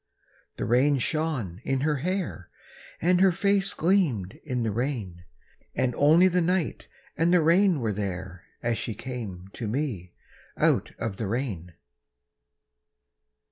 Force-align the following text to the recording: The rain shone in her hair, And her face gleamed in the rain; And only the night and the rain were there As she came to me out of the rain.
The 0.57 0.65
rain 0.65 0.97
shone 0.97 1.61
in 1.63 1.81
her 1.81 1.97
hair, 1.97 2.49
And 3.01 3.21
her 3.21 3.31
face 3.31 3.75
gleamed 3.75 4.33
in 4.43 4.63
the 4.63 4.71
rain; 4.71 5.25
And 5.75 5.93
only 5.93 6.27
the 6.27 6.41
night 6.41 6.87
and 7.15 7.31
the 7.31 7.39
rain 7.39 7.79
were 7.81 7.93
there 7.93 8.45
As 8.63 8.79
she 8.79 8.95
came 8.95 9.49
to 9.53 9.67
me 9.67 10.13
out 10.57 10.91
of 10.97 11.17
the 11.17 11.27
rain. 11.27 11.75